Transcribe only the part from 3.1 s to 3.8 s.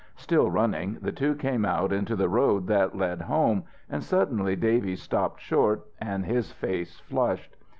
home,